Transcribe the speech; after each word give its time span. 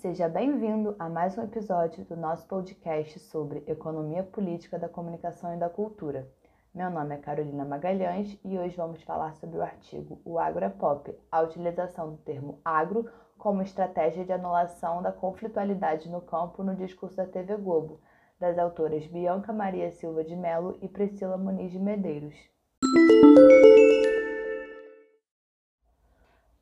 Seja 0.00 0.30
bem-vindo 0.30 0.96
a 0.98 1.10
mais 1.10 1.36
um 1.36 1.42
episódio 1.42 2.06
do 2.06 2.16
nosso 2.16 2.46
podcast 2.46 3.18
sobre 3.18 3.62
economia 3.66 4.22
política 4.22 4.78
da 4.78 4.88
comunicação 4.88 5.54
e 5.54 5.58
da 5.58 5.68
cultura. 5.68 6.26
Meu 6.74 6.88
nome 6.88 7.14
é 7.14 7.18
Carolina 7.18 7.66
Magalhães 7.66 8.40
e 8.42 8.58
hoje 8.58 8.74
vamos 8.74 9.02
falar 9.02 9.34
sobre 9.34 9.58
o 9.58 9.62
artigo 9.62 10.18
O 10.24 10.38
Agro 10.38 10.64
é 10.64 10.70
Pop, 10.70 11.14
a 11.30 11.42
utilização 11.42 12.12
do 12.12 12.16
termo 12.16 12.58
agro 12.64 13.10
como 13.36 13.60
estratégia 13.60 14.24
de 14.24 14.32
anulação 14.32 15.02
da 15.02 15.12
conflitualidade 15.12 16.08
no 16.08 16.22
campo 16.22 16.62
no 16.62 16.74
discurso 16.74 17.18
da 17.18 17.26
TV 17.26 17.58
Globo, 17.58 18.00
das 18.38 18.56
autoras 18.56 19.06
Bianca 19.06 19.52
Maria 19.52 19.90
Silva 19.90 20.24
de 20.24 20.34
Melo 20.34 20.78
e 20.80 20.88
Priscila 20.88 21.36
Muniz 21.36 21.72
de 21.72 21.78
Medeiros. 21.78 22.36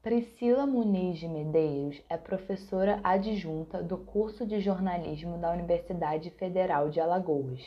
Priscila 0.08 0.64
Muniz 0.64 1.18
de 1.18 1.28
Medeiros 1.28 2.02
é 2.08 2.16
professora 2.16 2.98
adjunta 3.04 3.82
do 3.82 3.98
curso 3.98 4.46
de 4.46 4.58
jornalismo 4.58 5.36
da 5.36 5.52
Universidade 5.52 6.30
Federal 6.30 6.88
de 6.88 6.98
Alagoas, 6.98 7.60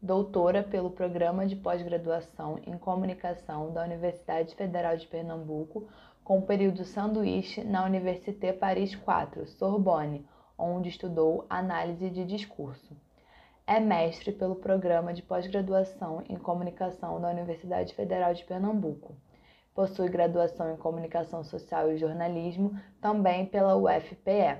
doutora 0.00 0.62
pelo 0.62 0.92
Programa 0.92 1.44
de 1.44 1.56
Pós-Graduação 1.56 2.60
em 2.64 2.78
Comunicação 2.78 3.72
da 3.72 3.82
Universidade 3.82 4.54
Federal 4.54 4.96
de 4.96 5.08
Pernambuco, 5.08 5.88
com 6.22 6.40
período 6.42 6.84
sanduíche 6.84 7.64
na 7.64 7.84
Université 7.84 8.52
Paris 8.52 8.92
IV, 8.92 9.48
Sorbonne, 9.48 10.24
onde 10.56 10.88
estudou 10.88 11.46
análise 11.50 12.08
de 12.10 12.24
discurso. 12.24 12.96
É 13.66 13.80
mestre 13.80 14.30
pelo 14.30 14.54
Programa 14.54 15.12
de 15.12 15.20
Pós-Graduação 15.20 16.22
em 16.28 16.36
Comunicação 16.36 17.20
da 17.20 17.28
Universidade 17.28 17.92
Federal 17.92 18.32
de 18.32 18.44
Pernambuco 18.44 19.16
Possui 19.74 20.10
graduação 20.10 20.70
em 20.70 20.76
Comunicação 20.76 21.42
Social 21.42 21.90
e 21.90 21.96
Jornalismo, 21.96 22.78
também 23.00 23.46
pela 23.46 23.74
UFPE. 23.74 24.58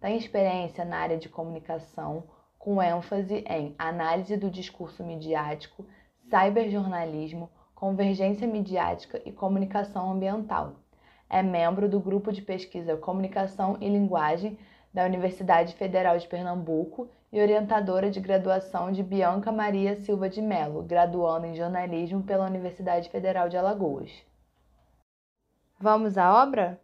Tem 0.00 0.16
experiência 0.16 0.86
na 0.86 0.96
área 0.96 1.18
de 1.18 1.28
comunicação, 1.28 2.24
com 2.58 2.82
ênfase 2.82 3.44
em 3.46 3.74
análise 3.78 4.38
do 4.38 4.50
discurso 4.50 5.04
midiático, 5.04 5.84
cyberjornalismo, 6.30 7.50
convergência 7.74 8.46
midiática 8.46 9.20
e 9.24 9.32
comunicação 9.32 10.10
ambiental. 10.10 10.76
É 11.28 11.42
membro 11.42 11.86
do 11.86 12.00
grupo 12.00 12.32
de 12.32 12.40
pesquisa 12.40 12.96
Comunicação 12.96 13.76
e 13.82 13.88
Linguagem 13.88 14.58
da 14.94 15.04
Universidade 15.04 15.74
Federal 15.74 16.16
de 16.16 16.26
Pernambuco 16.26 17.06
e 17.30 17.38
orientadora 17.38 18.10
de 18.10 18.18
graduação 18.18 18.90
de 18.90 19.02
Bianca 19.02 19.52
Maria 19.52 19.94
Silva 19.94 20.28
de 20.28 20.40
Mello, 20.40 20.82
graduando 20.82 21.44
em 21.44 21.54
jornalismo 21.54 22.22
pela 22.22 22.46
Universidade 22.46 23.10
Federal 23.10 23.50
de 23.50 23.56
Alagoas. 23.58 24.10
Vamos 25.80 26.18
à 26.18 26.42
obra? 26.42 26.80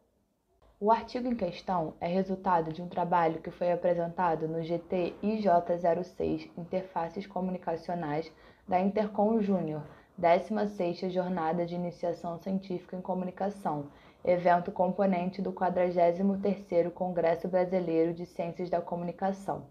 O 0.79 0.93
artigo 0.93 1.27
em 1.27 1.35
questão 1.35 1.95
é 2.01 2.07
resultado 2.07 2.73
de 2.73 2.81
um 2.81 2.87
trabalho 2.89 3.41
que 3.41 3.51
foi 3.51 3.73
apresentado 3.73 4.47
no 4.47 4.63
GT 4.63 5.15
IJ06 5.21 6.49
Interfaces 6.57 7.27
Comunicacionais 7.27 8.31
da 8.69 8.79
Intercom 8.79 9.41
Júnior, 9.41 9.83
16ª 10.17 11.11
Jornada 11.11 11.67
de 11.67 11.75
Iniciação 11.75 12.39
Científica 12.39 12.97
em 12.97 13.01
Comunicação, 13.01 13.87
evento 14.25 14.71
componente 14.71 15.43
do 15.43 15.53
43º 15.53 16.93
Congresso 16.93 17.49
Brasileiro 17.49 18.15
de 18.15 18.25
Ciências 18.25 18.71
da 18.71 18.81
Comunicação. 18.81 19.65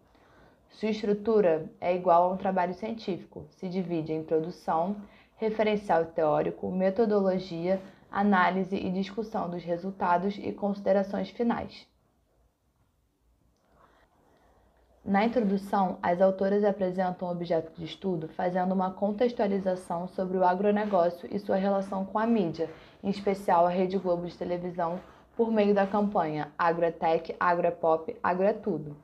Sua 0.70 0.90
estrutura 0.90 1.72
é 1.80 1.96
igual 1.96 2.24
a 2.24 2.34
um 2.34 2.38
trabalho 2.38 2.74
científico, 2.74 3.46
se 3.52 3.70
divide 3.70 4.12
em 4.12 4.20
introdução, 4.20 4.98
referencial 5.38 6.08
teórico, 6.08 6.70
metodologia, 6.70 7.82
análise 8.14 8.76
e 8.76 8.92
discussão 8.92 9.50
dos 9.50 9.64
resultados 9.64 10.38
e 10.38 10.52
considerações 10.52 11.32
finais. 11.32 11.88
Na 15.04 15.26
introdução, 15.26 15.98
as 16.02 16.22
autoras 16.22 16.64
apresentam 16.64 17.28
o 17.28 17.32
objeto 17.32 17.74
de 17.76 17.84
estudo 17.84 18.30
fazendo 18.30 18.72
uma 18.72 18.92
contextualização 18.92 20.08
sobre 20.08 20.38
o 20.38 20.46
agronegócio 20.46 21.28
e 21.30 21.40
sua 21.40 21.58
relação 21.58 22.06
com 22.06 22.18
a 22.18 22.26
mídia, 22.26 22.70
em 23.04 23.10
especial 23.10 23.66
a 23.66 23.70
Rede 23.70 23.98
Globo 23.98 24.28
de 24.28 24.38
televisão, 24.38 25.02
por 25.36 25.52
meio 25.52 25.74
da 25.74 25.86
campanha 25.86 26.54
Agrotech, 26.58 27.36
Agropop, 27.38 28.16
Agro 28.24 28.46
é 28.46 28.54
Tudo. 28.54 28.96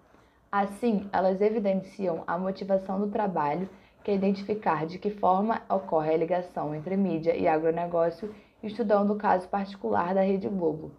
Assim, 0.50 1.10
elas 1.12 1.42
evidenciam 1.42 2.24
a 2.26 2.38
motivação 2.38 3.00
do 3.00 3.10
trabalho, 3.10 3.68
que 4.02 4.12
é 4.12 4.16
identificar 4.16 4.86
de 4.86 4.98
que 4.98 5.10
forma 5.10 5.62
ocorre 5.68 6.14
a 6.14 6.18
ligação 6.18 6.74
entre 6.74 6.96
mídia 6.96 7.36
e 7.36 7.46
agronegócio 7.46 8.34
estudando 8.64 9.12
o 9.12 9.18
caso 9.18 9.48
particular 9.48 10.14
da 10.14 10.22
Rede 10.22 10.48
Globo. 10.48 10.92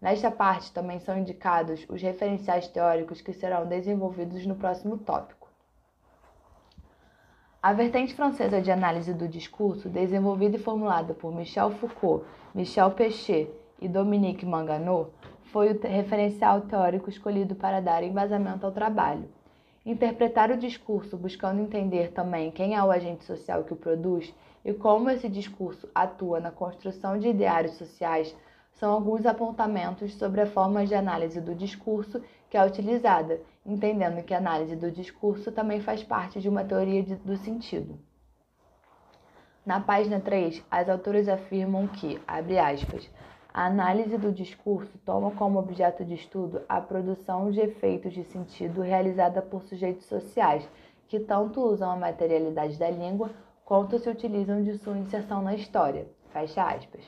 Nesta 0.00 0.30
parte 0.30 0.72
também 0.72 1.00
são 1.00 1.18
indicados 1.18 1.84
os 1.88 2.00
referenciais 2.00 2.68
teóricos 2.68 3.20
que 3.20 3.32
serão 3.32 3.66
desenvolvidos 3.66 4.46
no 4.46 4.54
próximo 4.54 4.96
tópico. 4.98 5.48
A 7.60 7.72
vertente 7.72 8.14
francesa 8.14 8.62
de 8.62 8.70
análise 8.70 9.12
do 9.12 9.26
discurso, 9.26 9.88
desenvolvida 9.88 10.56
e 10.56 10.60
formulada 10.60 11.12
por 11.12 11.34
Michel 11.34 11.72
Foucault, 11.72 12.24
Michel 12.54 12.92
Pechet 12.92 13.50
e 13.80 13.88
Dominique 13.88 14.46
Manganot, 14.46 15.10
foi 15.46 15.72
o 15.72 15.80
referencial 15.80 16.60
teórico 16.60 17.10
escolhido 17.10 17.56
para 17.56 17.80
dar 17.80 18.04
embasamento 18.04 18.64
ao 18.64 18.70
trabalho. 18.70 19.28
Interpretar 19.84 20.50
o 20.50 20.56
discurso 20.56 21.16
buscando 21.16 21.60
entender 21.60 22.12
também 22.12 22.50
quem 22.50 22.74
é 22.74 22.82
o 22.82 22.90
agente 22.90 23.24
social 23.24 23.64
que 23.64 23.72
o 23.72 23.76
produz 23.76 24.34
e 24.64 24.74
como 24.74 25.08
esse 25.08 25.28
discurso 25.28 25.88
atua 25.94 26.40
na 26.40 26.50
construção 26.50 27.18
de 27.18 27.28
ideários 27.28 27.74
sociais 27.74 28.34
são 28.72 28.92
alguns 28.92 29.26
apontamentos 29.26 30.14
sobre 30.14 30.40
a 30.40 30.46
forma 30.46 30.86
de 30.86 30.94
análise 30.94 31.40
do 31.40 31.54
discurso 31.54 32.22
que 32.48 32.56
é 32.56 32.64
utilizada, 32.64 33.40
entendendo 33.66 34.22
que 34.22 34.32
a 34.32 34.38
análise 34.38 34.76
do 34.76 34.90
discurso 34.90 35.50
também 35.50 35.80
faz 35.80 36.02
parte 36.02 36.40
de 36.40 36.48
uma 36.48 36.64
teoria 36.64 37.02
de, 37.02 37.16
do 37.16 37.36
sentido. 37.36 37.98
Na 39.66 39.80
página 39.80 40.20
3, 40.20 40.64
as 40.70 40.88
autoras 40.88 41.28
afirmam 41.28 41.86
que, 41.88 42.20
abre 42.26 42.58
aspas, 42.58 43.10
a 43.58 43.66
análise 43.66 44.16
do 44.16 44.30
discurso 44.30 44.96
toma 45.04 45.32
como 45.32 45.58
objeto 45.58 46.04
de 46.04 46.14
estudo 46.14 46.62
a 46.68 46.80
produção 46.80 47.50
de 47.50 47.58
efeitos 47.58 48.12
de 48.12 48.22
sentido 48.22 48.82
realizada 48.82 49.42
por 49.42 49.64
sujeitos 49.64 50.06
sociais 50.06 50.70
que 51.08 51.18
tanto 51.18 51.60
usam 51.60 51.90
a 51.90 51.96
materialidade 51.96 52.78
da 52.78 52.88
língua 52.88 53.32
quanto 53.64 53.98
se 53.98 54.08
utilizam 54.08 54.62
de 54.62 54.78
sua 54.78 54.96
inserção 54.96 55.42
na 55.42 55.56
história. 55.56 56.06
Fecha 56.32 56.62
aspas. 56.62 57.02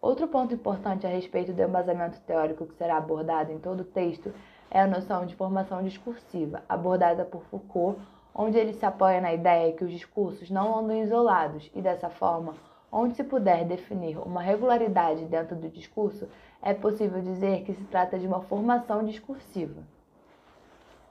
Outro 0.00 0.26
ponto 0.26 0.54
importante 0.54 1.06
a 1.06 1.10
respeito 1.10 1.52
do 1.52 1.60
embasamento 1.60 2.18
teórico 2.22 2.64
que 2.64 2.74
será 2.76 2.96
abordado 2.96 3.52
em 3.52 3.58
todo 3.58 3.80
o 3.80 3.84
texto 3.84 4.32
é 4.70 4.80
a 4.80 4.86
noção 4.86 5.26
de 5.26 5.36
formação 5.36 5.82
discursiva, 5.82 6.62
abordada 6.66 7.26
por 7.26 7.42
Foucault, 7.50 8.00
onde 8.34 8.56
ele 8.56 8.72
se 8.72 8.86
apoia 8.86 9.20
na 9.20 9.34
ideia 9.34 9.74
que 9.74 9.84
os 9.84 9.92
discursos 9.92 10.48
não 10.48 10.78
andam 10.78 10.96
isolados 10.96 11.70
e, 11.74 11.82
dessa 11.82 12.08
forma, 12.08 12.54
onde 12.92 13.16
se 13.16 13.24
puder 13.24 13.64
definir 13.64 14.18
uma 14.18 14.42
regularidade 14.42 15.24
dentro 15.24 15.56
do 15.56 15.70
discurso, 15.70 16.28
é 16.60 16.74
possível 16.74 17.22
dizer 17.22 17.64
que 17.64 17.72
se 17.72 17.84
trata 17.84 18.18
de 18.18 18.26
uma 18.26 18.42
formação 18.42 19.02
discursiva. 19.02 19.82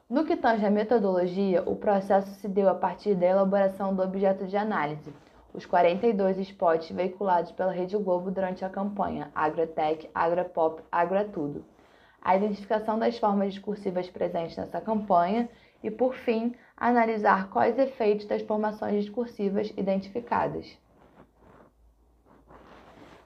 No 0.08 0.26
que 0.26 0.38
tange 0.38 0.66
à 0.66 0.70
metodologia, 0.70 1.64
o 1.66 1.76
processo 1.76 2.30
se 2.36 2.48
deu 2.48 2.70
a 2.70 2.76
partir 2.76 3.16
da 3.16 3.26
elaboração 3.26 3.96
do 3.96 4.04
objeto 4.04 4.46
de 4.46 4.56
análise, 4.56 5.12
os 5.54 5.66
42 5.66 6.38
spots 6.38 6.92
veiculados 6.92 7.52
pela 7.52 7.72
Rede 7.72 7.98
Globo 7.98 8.30
durante 8.30 8.64
a 8.64 8.70
campanha 8.70 9.32
Agrotech, 9.34 10.10
Agropop, 10.14 10.84
Agrotudo, 10.92 11.66
a 12.22 12.36
identificação 12.36 13.00
das 13.00 13.18
formas 13.18 13.54
discursivas 13.54 14.10
presentes 14.10 14.56
nessa 14.56 14.80
campanha 14.80 15.50
e, 15.84 15.90
por 15.90 16.14
fim, 16.14 16.54
analisar 16.78 17.50
quais 17.50 17.80
efeitos 17.80 18.28
das 18.28 18.42
formações 18.44 19.04
discursivas 19.04 19.74
identificadas. 19.76 20.78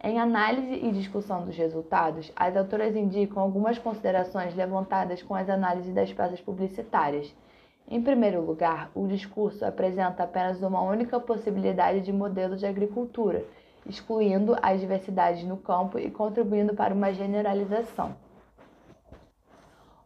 Em 0.08 0.20
análise 0.20 0.72
e 0.72 0.92
discussão 0.92 1.44
dos 1.44 1.58
resultados, 1.58 2.32
as 2.36 2.56
autoras 2.56 2.96
indicam 2.96 3.42
algumas 3.42 3.80
considerações 3.80 4.54
levantadas 4.54 5.24
com 5.24 5.34
as 5.34 5.50
análises 5.50 5.92
das 5.96 6.14
peças 6.14 6.40
publicitárias. 6.40 7.34
Em 7.88 8.00
primeiro 8.00 8.40
lugar, 8.40 8.92
o 8.94 9.08
discurso 9.08 9.66
apresenta 9.66 10.22
apenas 10.22 10.62
uma 10.62 10.80
única 10.80 11.20
possibilidade 11.20 12.02
de 12.02 12.14
modelo 12.14 12.56
de 12.56 12.68
agricultura, 12.68 13.44
excluindo 13.84 14.56
as 14.62 14.80
diversidades 14.80 15.44
no 15.44 15.58
campo 15.58 15.98
e 15.98 16.12
contribuindo 16.12 16.76
para 16.76 16.94
uma 16.94 17.12
generalização. 17.12 18.16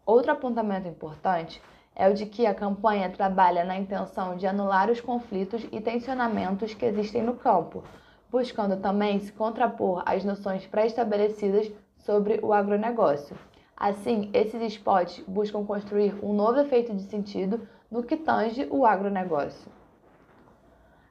Outro 0.06 0.32
apontamento 0.32 0.88
importante 0.88 1.62
é 1.94 2.08
o 2.08 2.14
de 2.14 2.26
que 2.26 2.46
a 2.46 2.56
campanha 2.56 3.10
trabalha 3.10 3.66
na 3.66 3.78
intenção 3.78 4.38
de 4.38 4.48
anular 4.48 4.90
os 4.90 5.02
conflitos 5.02 5.68
e 5.74 5.82
tensionamentos 5.82 6.74
que 6.74 6.86
existem 6.86 7.22
no 7.22 7.34
campo 7.34 7.84
buscando 8.32 8.78
também 8.78 9.20
se 9.20 9.32
contrapor 9.32 10.04
às 10.06 10.24
noções 10.24 10.66
pré-estabelecidas 10.68 11.72
sobre 11.98 12.40
o 12.44 12.54
agronegócio. 12.54 13.36
Assim, 13.76 14.30
esses 14.34 14.62
spots 14.74 15.24
buscam 15.28 15.66
construir 15.66 16.14
um 16.24 16.34
novo 16.34 16.60
efeito 16.60 16.94
de 16.94 17.04
sentido 17.04 17.68
no 17.90 18.04
que 18.04 18.18
tange 18.18 18.68
o 18.70 18.86
agronegócio. 18.86 19.72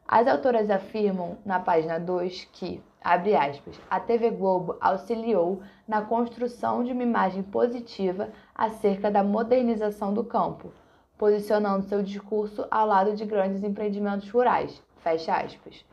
As 0.06 0.26
autoras 0.26 0.70
afirmam, 0.70 1.36
na 1.44 1.60
página 1.60 1.98
2, 1.98 2.48
que, 2.52 2.82
abre 3.02 3.34
aspas, 3.34 3.78
a 3.90 4.00
TV 4.00 4.30
Globo 4.30 4.76
auxiliou 4.80 5.60
na 5.86 6.02
construção 6.02 6.82
de 6.82 6.92
uma 6.92 7.02
imagem 7.02 7.42
positiva 7.42 8.30
acerca 8.54 9.10
da 9.10 9.22
modernização 9.22 10.14
do 10.14 10.24
campo, 10.24 10.72
posicionando 11.18 11.84
seu 11.86 12.02
discurso 12.02 12.66
ao 12.70 12.86
lado 12.86 13.14
de 13.14 13.24
grandes 13.26 13.62
empreendimentos 13.62 14.30
rurais, 14.30 14.82
fecha 15.02 15.34
aspas. 15.34 15.84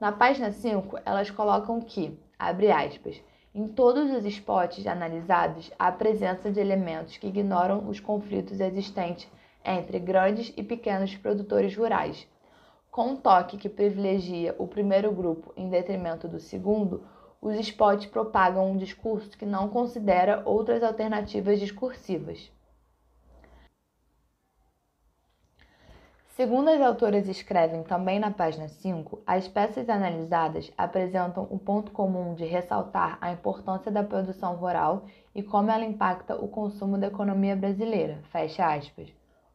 Na 0.00 0.12
página 0.12 0.52
5, 0.52 0.96
elas 1.04 1.28
colocam 1.28 1.80
que, 1.80 2.16
abre 2.38 2.70
aspas, 2.70 3.20
em 3.52 3.66
todos 3.66 4.12
os 4.12 4.24
spots 4.24 4.86
analisados, 4.86 5.72
há 5.76 5.90
presença 5.90 6.52
de 6.52 6.60
elementos 6.60 7.16
que 7.16 7.26
ignoram 7.26 7.88
os 7.88 7.98
conflitos 7.98 8.60
existentes 8.60 9.28
entre 9.64 9.98
grandes 9.98 10.54
e 10.56 10.62
pequenos 10.62 11.16
produtores 11.16 11.76
rurais. 11.76 12.28
Com 12.92 13.08
um 13.08 13.16
toque 13.16 13.56
que 13.56 13.68
privilegia 13.68 14.54
o 14.56 14.68
primeiro 14.68 15.10
grupo 15.10 15.52
em 15.56 15.68
detrimento 15.68 16.28
do 16.28 16.38
segundo, 16.38 17.02
os 17.42 17.56
spots 17.56 18.06
propagam 18.06 18.70
um 18.70 18.76
discurso 18.76 19.36
que 19.36 19.44
não 19.44 19.68
considera 19.68 20.42
outras 20.44 20.80
alternativas 20.80 21.58
discursivas. 21.58 22.52
Segundo 26.38 26.68
as 26.68 26.80
autoras 26.80 27.26
escrevem 27.26 27.82
também 27.82 28.20
na 28.20 28.30
página 28.30 28.68
5, 28.68 29.20
as 29.26 29.48
peças 29.48 29.88
analisadas 29.88 30.70
apresentam 30.78 31.48
o 31.50 31.58
ponto 31.58 31.90
comum 31.90 32.32
de 32.36 32.44
ressaltar 32.44 33.18
a 33.20 33.32
importância 33.32 33.90
da 33.90 34.04
produção 34.04 34.54
rural 34.54 35.06
e 35.34 35.42
como 35.42 35.68
ela 35.68 35.84
impacta 35.84 36.36
o 36.36 36.46
consumo 36.46 36.96
da 36.96 37.08
economia 37.08 37.56
brasileira, 37.56 38.20
fecha 38.30 38.72
aspas, 38.72 39.08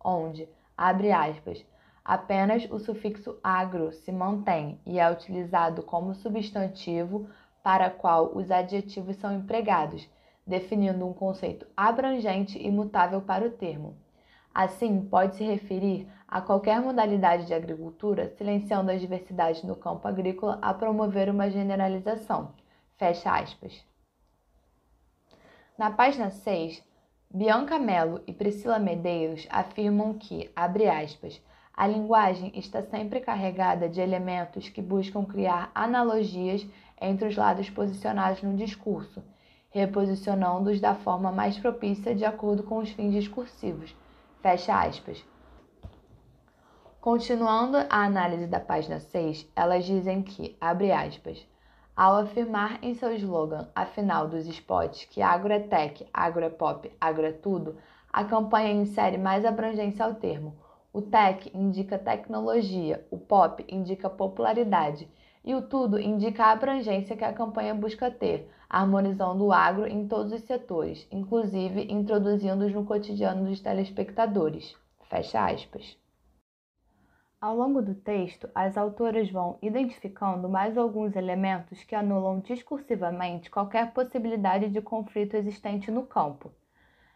onde, 0.03 0.45
abre 0.77 1.13
aspas, 1.13 1.65
apenas 2.03 2.69
o 2.69 2.77
sufixo 2.77 3.39
agro 3.41 3.93
se 3.93 4.11
mantém 4.11 4.77
e 4.85 4.99
é 4.99 5.09
utilizado 5.09 5.83
como 5.83 6.13
substantivo 6.13 7.29
para 7.63 7.89
qual 7.89 8.35
os 8.35 8.51
adjetivos 8.51 9.15
são 9.15 9.33
empregados, 9.33 10.05
definindo 10.45 11.07
um 11.07 11.13
conceito 11.13 11.65
abrangente 11.77 12.61
e 12.61 12.69
mutável 12.69 13.21
para 13.21 13.47
o 13.47 13.51
termo. 13.51 14.02
Assim, 14.53 15.03
pode 15.05 15.35
se 15.35 15.43
referir 15.43 16.07
a 16.27 16.39
qualquer 16.39 16.79
modalidade 16.79 17.47
de 17.47 17.55
agricultura, 17.55 18.29
silenciando 18.37 18.91
as 18.91 19.01
diversidades 19.01 19.63
no 19.63 19.75
campo 19.75 20.07
agrícola 20.07 20.59
a 20.61 20.71
promover 20.71 21.27
uma 21.27 21.49
generalização. 21.49 22.53
Fecha 22.95 23.35
aspas. 23.35 23.83
Na 25.75 25.89
página 25.89 26.29
6, 26.29 26.83
Bianca 27.33 27.79
Mello 27.79 28.21
e 28.27 28.33
Priscila 28.33 28.77
Medeiros 28.77 29.47
afirmam 29.49 30.13
que, 30.13 30.51
abre 30.55 30.87
aspas, 30.87 31.41
a 31.75 31.87
linguagem 31.87 32.51
está 32.53 32.83
sempre 32.83 33.21
carregada 33.21 33.89
de 33.89 33.99
elementos 33.99 34.69
que 34.69 34.83
buscam 34.83 35.25
criar 35.25 35.71
analogias 35.73 36.63
entre 37.01 37.27
os 37.27 37.35
lados 37.35 37.71
posicionados 37.71 38.43
no 38.43 38.55
discurso, 38.55 39.23
reposicionando-os 39.71 40.79
da 40.79 40.93
forma 40.93 41.31
mais 41.31 41.57
propícia 41.57 42.13
de 42.13 42.23
acordo 42.23 42.61
com 42.61 42.77
os 42.77 42.91
fins 42.91 43.11
discursivos 43.11 43.95
Fecha 44.43 44.77
aspas. 44.77 45.25
Continuando 46.99 47.77
a 47.89 48.03
análise 48.03 48.45
da 48.45 48.59
página 48.59 48.99
6, 48.99 49.49
elas 49.55 49.85
dizem 49.85 50.21
que, 50.21 50.57
abre 50.59 50.91
aspas, 50.91 51.47
ao 51.95 52.17
afirmar 52.17 52.77
em 52.83 52.93
seu 52.93 53.15
slogan, 53.15 53.69
afinal 53.73 54.27
dos 54.27 54.45
spots, 54.45 55.05
que 55.05 55.21
agro 55.21 55.53
é 55.53 55.61
tech, 55.61 56.05
agro 56.13 56.43
é 56.43 56.49
pop, 56.49 56.91
agro 56.99 57.25
é 57.25 57.31
tudo, 57.31 57.77
a 58.11 58.25
campanha 58.25 58.73
insere 58.73 59.17
mais 59.17 59.45
abrangência 59.45 60.03
ao 60.03 60.15
termo. 60.15 60.57
O 60.91 61.01
tech 61.01 61.49
indica 61.55 61.97
tecnologia, 61.97 63.07
o 63.09 63.17
pop 63.17 63.65
indica 63.69 64.09
popularidade 64.09 65.09
e 65.41 65.55
o 65.55 65.61
tudo 65.61 65.97
indica 65.97 66.47
a 66.47 66.51
abrangência 66.51 67.15
que 67.15 67.23
a 67.23 67.31
campanha 67.31 67.73
busca 67.73 68.11
ter, 68.11 68.51
harmonizando 68.73 69.45
o 69.45 69.53
agro 69.53 69.85
em 69.85 70.07
todos 70.07 70.33
os 70.33 70.41
setores, 70.41 71.07
inclusive 71.11 71.85
introduzindo-os 71.91 72.73
no 72.73 72.83
cotidiano 72.83 73.47
dos 73.47 73.59
telespectadores. 73.59 74.75
Fecha 75.07 75.45
aspas. 75.45 75.95
Ao 77.39 77.55
longo 77.55 77.83
do 77.83 77.93
texto, 77.93 78.49
as 78.55 78.75
autoras 78.75 79.29
vão 79.29 79.59
identificando 79.61 80.49
mais 80.49 80.75
alguns 80.75 81.15
elementos 81.15 81.83
que 81.83 81.93
anulam 81.93 82.39
discursivamente 82.39 83.51
qualquer 83.51 83.93
possibilidade 83.93 84.67
de 84.69 84.81
conflito 84.81 85.35
existente 85.35 85.91
no 85.91 86.07
campo. 86.07 86.51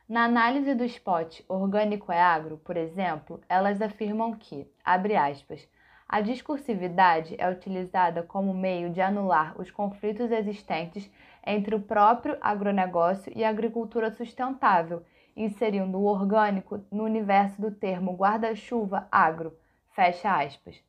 Na 0.07 0.25
análise 0.25 0.75
do 0.75 0.83
spot 0.83 1.41
Orgânico 1.49 2.11
é 2.11 2.21
Agro, 2.21 2.57
por 2.59 2.77
exemplo, 2.77 3.41
elas 3.49 3.81
afirmam 3.81 4.33
que, 4.33 4.71
abre 4.85 5.15
aspas, 5.15 5.67
a 6.09 6.21
discursividade 6.21 7.35
é 7.37 7.49
utilizada 7.49 8.23
como 8.23 8.53
meio 8.53 8.89
de 8.89 9.01
anular 9.01 9.59
os 9.59 9.69
conflitos 9.69 10.31
existentes 10.31 11.11
entre 11.45 11.75
o 11.75 11.81
próprio 11.81 12.37
agronegócio 12.39 13.31
e 13.35 13.43
a 13.43 13.49
agricultura 13.49 14.09
sustentável, 14.11 15.03
inserindo 15.35 15.97
o 15.97 16.05
orgânico 16.05 16.81
no 16.89 17.03
universo 17.03 17.61
do 17.61 17.71
termo 17.71 18.15
guarda-chuva 18.15 19.07
agro, 19.11 19.53
fecha 19.91 20.41
aspas. 20.41 20.81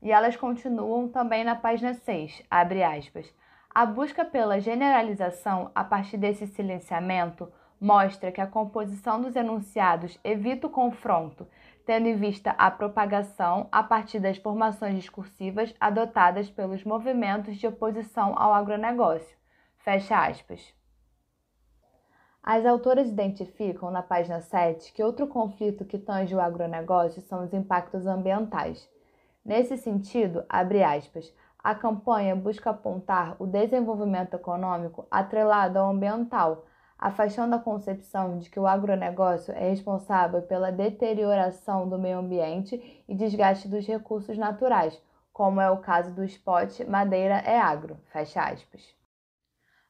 E 0.00 0.10
elas 0.10 0.36
continuam 0.36 1.08
também 1.08 1.44
na 1.44 1.54
página 1.54 1.92
6, 1.92 2.42
abre 2.50 2.82
aspas. 2.82 3.32
A 3.74 3.86
busca 3.86 4.24
pela 4.24 4.60
generalização 4.60 5.70
a 5.74 5.84
partir 5.84 6.16
desse 6.16 6.46
silenciamento 6.46 7.50
mostra 7.82 8.32
que 8.32 8.40
a 8.40 8.46
composição 8.46 9.20
dos 9.20 9.36
enunciados 9.36 10.18
evita 10.24 10.68
o 10.68 10.70
confronto 10.70 11.46
tendo 11.84 12.06
em 12.06 12.16
vista 12.16 12.52
a 12.52 12.70
propagação 12.70 13.68
a 13.72 13.82
partir 13.82 14.20
das 14.20 14.38
formações 14.38 14.94
discursivas 14.94 15.74
adotadas 15.80 16.48
pelos 16.48 16.84
movimentos 16.84 17.56
de 17.56 17.66
oposição 17.66 18.38
ao 18.38 18.52
agronegócio. 18.54 19.36
Fecha 19.78 20.24
aspas. 20.24 20.72
As 22.42 22.66
autoras 22.66 23.08
identificam 23.08 23.90
na 23.90 24.02
página 24.02 24.40
7 24.40 24.92
que 24.92 25.02
outro 25.02 25.26
conflito 25.26 25.84
que 25.84 25.98
tange 25.98 26.34
o 26.34 26.40
agronegócio 26.40 27.22
são 27.22 27.44
os 27.44 27.52
impactos 27.52 28.06
ambientais. 28.06 28.88
Nesse 29.44 29.76
sentido, 29.76 30.44
abre 30.48 30.82
aspas, 30.82 31.32
a 31.58 31.74
campanha 31.74 32.34
busca 32.34 32.70
apontar 32.70 33.36
o 33.38 33.46
desenvolvimento 33.46 34.34
econômico 34.34 35.06
atrelado 35.10 35.78
ao 35.78 35.90
ambiental, 35.90 36.64
afastando 37.02 37.56
a 37.56 37.58
concepção 37.58 38.38
de 38.38 38.48
que 38.48 38.60
o 38.60 38.66
agronegócio 38.66 39.52
é 39.54 39.68
responsável 39.70 40.40
pela 40.40 40.70
deterioração 40.70 41.88
do 41.88 41.98
meio 41.98 42.20
ambiente 42.20 43.02
e 43.08 43.14
desgaste 43.14 43.66
dos 43.66 43.84
recursos 43.84 44.38
naturais, 44.38 45.02
como 45.32 45.60
é 45.60 45.68
o 45.68 45.78
caso 45.78 46.14
do 46.14 46.22
spot 46.22 46.78
Madeira 46.86 47.38
é 47.38 47.58
Agro. 47.58 47.98
Fecha 48.12 48.40
aspas. 48.40 48.94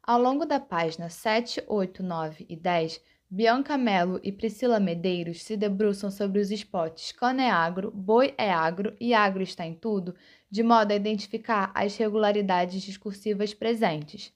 Ao 0.03 0.19
longo 0.19 0.47
da 0.47 0.59
página 0.59 1.11
7, 1.11 1.63
8, 1.69 2.03
9 2.03 2.47
e 2.49 2.57
10, 2.57 2.99
Bianca 3.29 3.77
Mello 3.77 4.19
e 4.23 4.33
Priscila 4.33 4.81
Medeiros 4.81 5.43
se 5.43 5.55
debruçam 5.55 6.11
sobre 6.11 6.41
os 6.41 6.51
spots 6.51 7.13
Cana 7.13 7.43
é 7.43 7.51
Agro, 7.51 7.91
Boi 7.91 8.35
é 8.39 8.51
Agro 8.51 8.97
e 8.99 9.13
Agro 9.13 9.43
está 9.43 9.67
em 9.67 9.75
tudo, 9.75 10.15
de 10.51 10.63
modo 10.63 10.93
a 10.93 10.97
identificar 10.97 11.71
as 11.75 11.95
regularidades 11.95 12.81
discursivas 12.81 13.53
presentes. 13.53 14.33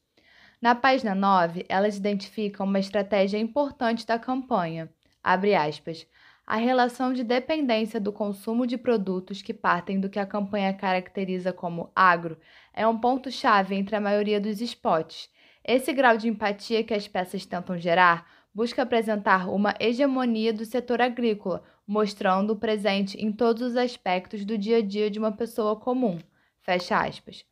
Na 0.61 0.75
página 0.75 1.15
9, 1.15 1.67
elas 1.69 1.99
identificam 1.99 2.65
uma 2.65 2.79
estratégia 2.79 3.39
importante 3.39 4.07
da 4.07 4.19
campanha. 4.19 4.89
Abre 5.23 5.55
aspas. 5.55 6.07
A 6.47 6.57
relação 6.57 7.13
de 7.13 7.25
dependência 7.25 8.01
do 8.01 8.13
consumo 8.13 8.67
de 8.67 8.79
produtos 8.79 9.43
que 9.43 9.53
partem 9.53 10.01
do 10.01 10.09
que 10.09 10.19
a 10.19 10.25
campanha 10.25 10.73
caracteriza 10.73 11.53
como 11.53 11.91
agro 11.95 12.39
é 12.73 12.87
um 12.87 12.99
ponto-chave 12.99 13.75
entre 13.75 13.97
a 13.97 14.01
maioria 14.01 14.41
dos 14.41 14.61
spots. 14.61 15.29
Esse 15.65 15.93
grau 15.93 16.17
de 16.17 16.29
empatia 16.29 16.85
que 16.85 16.95
as 16.95 17.07
peças 17.09 17.45
tentam 17.45 17.77
gerar 17.77 18.27
busca 18.55 18.83
apresentar 18.83 19.51
uma 19.51 19.75
hegemonia 19.79 20.53
do 20.53 20.65
setor 20.65 21.03
agrícola, 21.03 21.63
mostrando 21.87 22.53
o 22.55 22.57
presente 22.57 23.19
em 23.23 23.31
todos 23.31 23.61
os 23.63 23.77
aspectos 23.77 24.45
do 24.45 24.57
dia 24.57 24.79
a 24.79 24.83
dia 24.83 25.11
de 25.11 25.19
uma 25.19 25.33
pessoa 25.33 25.77
comum. 25.77 26.19
Fecha 26.63 26.97
aspas. 26.99 27.45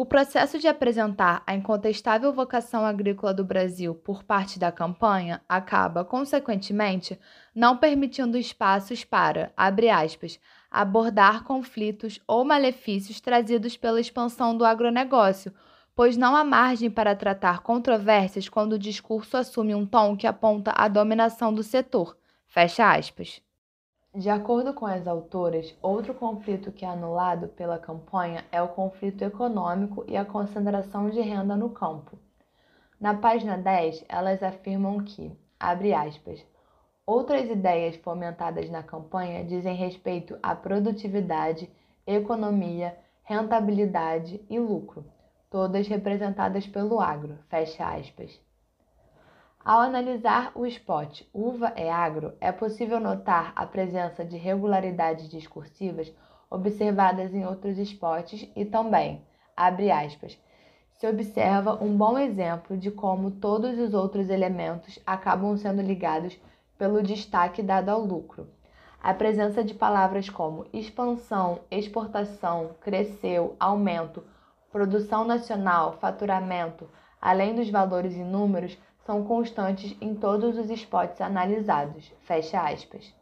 O 0.00 0.06
processo 0.06 0.58
de 0.58 0.66
apresentar 0.66 1.42
a 1.46 1.54
incontestável 1.54 2.32
vocação 2.32 2.86
agrícola 2.86 3.34
do 3.34 3.44
Brasil 3.44 3.94
por 3.94 4.24
parte 4.24 4.58
da 4.58 4.72
campanha 4.72 5.42
acaba, 5.46 6.06
consequentemente, 6.06 7.20
não 7.54 7.76
permitindo 7.76 8.38
espaços 8.38 9.04
para, 9.04 9.52
abre 9.54 9.90
aspas, 9.90 10.40
abordar 10.70 11.44
conflitos 11.44 12.18
ou 12.26 12.46
malefícios 12.46 13.20
trazidos 13.20 13.76
pela 13.76 14.00
expansão 14.00 14.56
do 14.56 14.64
agronegócio, 14.64 15.52
pois 15.94 16.16
não 16.16 16.34
há 16.34 16.42
margem 16.42 16.90
para 16.90 17.14
tratar 17.14 17.60
controvérsias 17.60 18.48
quando 18.48 18.72
o 18.72 18.78
discurso 18.78 19.36
assume 19.36 19.74
um 19.74 19.84
tom 19.84 20.16
que 20.16 20.26
aponta 20.26 20.72
a 20.74 20.88
dominação 20.88 21.52
do 21.52 21.62
setor. 21.62 22.16
Fecha 22.46 22.90
aspas. 22.90 23.42
De 24.12 24.28
acordo 24.28 24.74
com 24.74 24.86
as 24.86 25.06
autoras, 25.06 25.72
outro 25.80 26.12
conflito 26.12 26.72
que 26.72 26.84
é 26.84 26.88
anulado 26.88 27.46
pela 27.46 27.78
campanha 27.78 28.44
é 28.50 28.60
o 28.60 28.66
conflito 28.66 29.22
econômico 29.22 30.04
e 30.08 30.16
a 30.16 30.24
concentração 30.24 31.08
de 31.10 31.20
renda 31.20 31.54
no 31.56 31.70
campo. 31.70 32.18
Na 33.00 33.14
página 33.14 33.56
10, 33.56 34.04
elas 34.08 34.42
afirmam 34.42 34.98
que, 35.04 35.30
abre 35.60 35.94
aspas, 35.94 36.44
outras 37.06 37.48
ideias 37.48 37.94
fomentadas 37.98 38.68
na 38.68 38.82
campanha 38.82 39.44
dizem 39.44 39.76
respeito 39.76 40.36
à 40.42 40.56
produtividade, 40.56 41.70
economia, 42.04 42.98
rentabilidade 43.22 44.44
e 44.50 44.58
lucro, 44.58 45.04
todas 45.48 45.86
representadas 45.86 46.66
pelo 46.66 47.00
agro. 47.00 47.38
Fecha 47.48 47.88
aspas. 47.88 48.49
Ao 49.62 49.78
analisar 49.78 50.52
o 50.54 50.64
spot 50.64 51.20
Uva 51.34 51.74
é 51.76 51.92
Agro, 51.92 52.32
é 52.40 52.50
possível 52.50 52.98
notar 52.98 53.52
a 53.54 53.66
presença 53.66 54.24
de 54.24 54.38
regularidades 54.38 55.28
discursivas 55.28 56.10
observadas 56.50 57.34
em 57.34 57.44
outros 57.44 57.76
spots 57.76 58.50
e 58.56 58.64
também, 58.64 59.22
abre 59.54 59.90
aspas, 59.90 60.38
se 60.96 61.06
observa 61.06 61.78
um 61.84 61.94
bom 61.94 62.18
exemplo 62.18 62.74
de 62.74 62.90
como 62.90 63.32
todos 63.32 63.78
os 63.78 63.92
outros 63.92 64.30
elementos 64.30 64.98
acabam 65.06 65.54
sendo 65.58 65.82
ligados 65.82 66.40
pelo 66.78 67.02
destaque 67.02 67.62
dado 67.62 67.90
ao 67.90 68.00
lucro. 68.00 68.48
A 69.02 69.12
presença 69.12 69.62
de 69.62 69.74
palavras 69.74 70.30
como 70.30 70.64
expansão, 70.72 71.60
exportação, 71.70 72.70
cresceu, 72.80 73.56
aumento, 73.60 74.24
produção 74.72 75.22
nacional, 75.22 75.98
faturamento, 76.00 76.88
além 77.20 77.54
dos 77.54 77.68
valores 77.68 78.14
em 78.14 78.24
números, 78.24 78.78
são 79.04 79.24
constantes 79.24 79.96
em 80.00 80.14
todos 80.14 80.56
os 80.58 80.70
spots 80.70 81.20
analisados. 81.20 82.12
Fecha 82.20 82.60
aspas. 82.60 83.14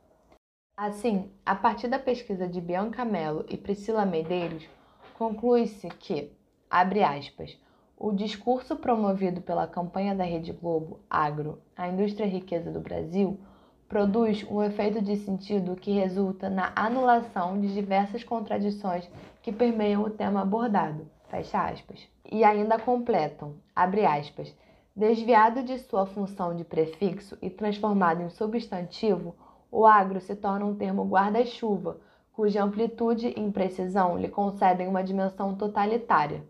Assim, 0.76 1.30
a 1.44 1.54
partir 1.54 1.88
da 1.88 1.98
pesquisa 1.98 2.46
de 2.46 2.60
Bianca 2.60 3.04
Mello 3.04 3.44
e 3.48 3.56
Priscila 3.56 4.06
Medeiros, 4.06 4.68
conclui-se 5.14 5.88
que, 5.88 6.30
abre 6.70 7.02
aspas, 7.02 7.58
o 7.96 8.12
discurso 8.12 8.76
promovido 8.76 9.40
pela 9.40 9.66
campanha 9.66 10.14
da 10.14 10.22
Rede 10.22 10.52
Globo, 10.52 11.00
Agro, 11.10 11.60
a 11.76 11.88
indústria 11.88 12.28
riqueza 12.28 12.70
do 12.70 12.78
Brasil, 12.78 13.40
produz 13.88 14.46
um 14.48 14.62
efeito 14.62 15.02
de 15.02 15.16
sentido 15.16 15.74
que 15.74 15.90
resulta 15.90 16.48
na 16.48 16.72
anulação 16.76 17.60
de 17.60 17.74
diversas 17.74 18.22
contradições 18.22 19.10
que 19.42 19.50
permeiam 19.50 20.02
o 20.02 20.10
tema 20.10 20.42
abordado. 20.42 21.10
Fecha 21.28 21.68
aspas. 21.68 22.06
E 22.30 22.44
ainda 22.44 22.78
completam, 22.78 23.56
abre 23.74 24.06
aspas, 24.06 24.54
Desviado 24.98 25.62
de 25.62 25.78
sua 25.78 26.06
função 26.06 26.56
de 26.56 26.64
prefixo 26.64 27.38
e 27.40 27.48
transformado 27.48 28.20
em 28.20 28.28
substantivo, 28.28 29.32
o 29.70 29.86
agro 29.86 30.20
se 30.20 30.34
torna 30.34 30.66
um 30.66 30.74
termo 30.74 31.04
guarda-chuva, 31.04 32.00
cuja 32.32 32.64
amplitude 32.64 33.28
e 33.28 33.40
imprecisão 33.40 34.18
lhe 34.18 34.26
concedem 34.26 34.88
uma 34.88 35.04
dimensão 35.04 35.54
totalitária. 35.54 36.42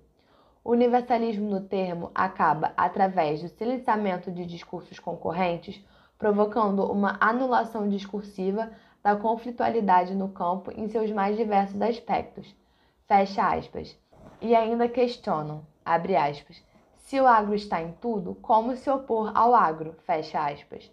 O 0.64 0.70
universalismo 0.70 1.50
do 1.50 1.60
termo 1.60 2.10
acaba, 2.14 2.72
através 2.74 3.42
do 3.42 3.50
silenciamento 3.50 4.32
de 4.32 4.46
discursos 4.46 4.98
concorrentes, 4.98 5.84
provocando 6.18 6.90
uma 6.90 7.18
anulação 7.20 7.86
discursiva 7.86 8.70
da 9.02 9.14
conflitualidade 9.14 10.14
no 10.14 10.30
campo 10.30 10.72
em 10.74 10.88
seus 10.88 11.10
mais 11.10 11.36
diversos 11.36 11.82
aspectos. 11.82 12.56
Fecha 13.06 13.46
aspas. 13.46 13.94
E 14.40 14.54
ainda 14.54 14.88
questionam, 14.88 15.66
abre 15.84 16.16
aspas, 16.16 16.66
se 17.08 17.18
o 17.18 17.26
agro 17.26 17.54
está 17.54 17.80
em 17.80 17.92
tudo, 18.02 18.34
como 18.34 18.76
se 18.76 18.90
opor 18.90 19.32
ao 19.34 19.54
agro? 19.54 19.94
Fecha 20.06 20.44
aspas. 20.46 20.92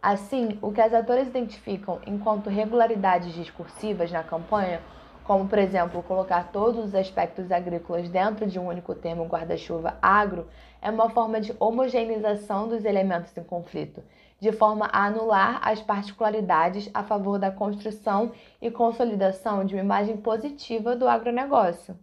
Assim, 0.00 0.58
o 0.62 0.72
que 0.72 0.80
as 0.80 0.94
autores 0.94 1.28
identificam 1.28 2.00
enquanto 2.06 2.48
regularidades 2.48 3.34
discursivas 3.34 4.10
na 4.10 4.22
campanha, 4.22 4.80
como 5.22 5.46
por 5.46 5.58
exemplo 5.58 6.02
colocar 6.02 6.50
todos 6.50 6.82
os 6.82 6.94
aspectos 6.94 7.52
agrícolas 7.52 8.08
dentro 8.08 8.46
de 8.46 8.58
um 8.58 8.66
único 8.66 8.94
termo 8.94 9.26
guarda-chuva 9.26 9.98
agro, 10.00 10.48
é 10.80 10.90
uma 10.90 11.10
forma 11.10 11.42
de 11.42 11.54
homogeneização 11.60 12.66
dos 12.66 12.82
elementos 12.82 13.36
em 13.36 13.44
conflito, 13.44 14.02
de 14.40 14.50
forma 14.50 14.86
a 14.86 15.04
anular 15.04 15.60
as 15.62 15.82
particularidades 15.82 16.88
a 16.94 17.02
favor 17.02 17.38
da 17.38 17.50
construção 17.50 18.32
e 18.62 18.70
consolidação 18.70 19.62
de 19.62 19.74
uma 19.74 19.84
imagem 19.84 20.16
positiva 20.16 20.96
do 20.96 21.06
agronegócio. 21.06 21.98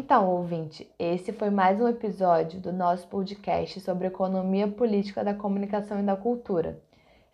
Então, 0.00 0.30
ouvinte, 0.30 0.88
esse 0.96 1.32
foi 1.32 1.50
mais 1.50 1.80
um 1.80 1.88
episódio 1.88 2.60
do 2.60 2.72
nosso 2.72 3.08
podcast 3.08 3.80
sobre 3.80 4.06
economia 4.06 4.68
política 4.68 5.24
da 5.24 5.34
comunicação 5.34 5.98
e 5.98 6.04
da 6.04 6.14
cultura. 6.14 6.80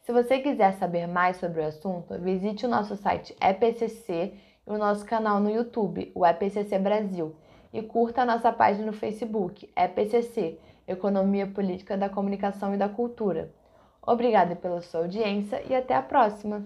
Se 0.00 0.11
você 0.14 0.38
quiser 0.38 0.73
saber 0.73 1.06
mais 1.06 1.37
sobre 1.37 1.61
o 1.61 1.66
assunto, 1.66 2.18
visite 2.18 2.64
o 2.64 2.68
nosso 2.68 2.97
site 2.97 3.37
EPCC 3.38 4.33
e 4.66 4.71
o 4.71 4.78
nosso 4.78 5.04
canal 5.04 5.40
no 5.40 5.50
YouTube, 5.50 6.11
o 6.14 6.25
EPCC 6.25 6.78
Brasil, 6.78 7.37
e 7.71 7.83
curta 7.83 8.23
a 8.23 8.26
nossa 8.26 8.50
página 8.50 8.87
no 8.87 8.94
Facebook, 8.94 9.71
EPCC 9.76 10.59
Economia 10.88 11.47
Política 11.47 11.99
da 11.99 12.09
Comunicação 12.09 12.75
e 12.75 12.78
da 12.78 12.88
Cultura. 12.88 13.52
Obrigada 14.00 14.56
pela 14.56 14.80
sua 14.80 15.00
audiência 15.00 15.62
e 15.68 15.75
até 15.75 15.94
a 15.94 16.00
próxima! 16.00 16.64